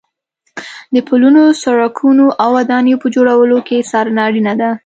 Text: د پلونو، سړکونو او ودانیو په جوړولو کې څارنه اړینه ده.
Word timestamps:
د 0.93 0.95
پلونو، 1.07 1.43
سړکونو 1.63 2.25
او 2.43 2.49
ودانیو 2.57 3.01
په 3.03 3.07
جوړولو 3.15 3.57
کې 3.67 3.87
څارنه 3.89 4.21
اړینه 4.27 4.53
ده. 4.61 4.69